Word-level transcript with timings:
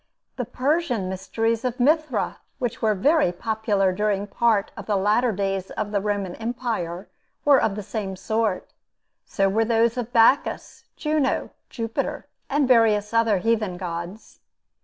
The 0.35 0.45
Persian 0.45 1.07
mysteries 1.09 1.63
of 1.63 1.79
Mithra, 1.79 2.39
which 2.57 2.81
were 2.81 2.95
very 2.95 3.31
popular 3.31 3.91
during 3.93 4.25
part 4.25 4.71
of 4.75 4.87
the 4.87 4.95
latter 4.95 5.31
days 5.31 5.69
of 5.69 5.91
the 5.91 6.01
Roman 6.01 6.33
empire, 6.37 7.07
were 7.45 7.61
of 7.61 7.75
the 7.75 7.83
same 7.83 8.15
sort. 8.15 8.73
So 9.27 9.47
were 9.47 9.63
those 9.63 9.97
of 9.99 10.11
Bacchus, 10.11 10.85
Juno, 10.95 11.51
Jupiter, 11.69 12.25
and 12.49 12.67
various 12.67 13.13
other 13.13 13.37
heathen 13.37 13.77
gods. 13.77 14.39